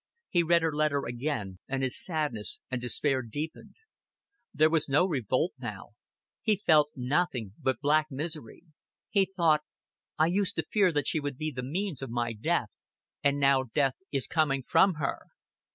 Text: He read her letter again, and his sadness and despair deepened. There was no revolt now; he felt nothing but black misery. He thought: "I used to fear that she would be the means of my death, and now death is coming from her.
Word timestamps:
He 0.29 0.41
read 0.41 0.63
her 0.63 0.73
letter 0.73 1.05
again, 1.05 1.59
and 1.67 1.83
his 1.83 2.03
sadness 2.03 2.59
and 2.71 2.81
despair 2.81 3.21
deepened. 3.21 3.75
There 4.51 4.71
was 4.71 4.89
no 4.89 5.05
revolt 5.05 5.53
now; 5.59 5.89
he 6.41 6.55
felt 6.55 6.91
nothing 6.95 7.53
but 7.61 7.81
black 7.81 8.07
misery. 8.09 8.63
He 9.11 9.25
thought: 9.27 9.61
"I 10.17 10.25
used 10.25 10.55
to 10.55 10.63
fear 10.65 10.91
that 10.91 11.05
she 11.05 11.19
would 11.19 11.37
be 11.37 11.51
the 11.51 11.61
means 11.61 12.01
of 12.01 12.09
my 12.09 12.33
death, 12.33 12.71
and 13.23 13.37
now 13.39 13.61
death 13.61 13.97
is 14.11 14.25
coming 14.25 14.63
from 14.63 14.95
her. 14.95 15.27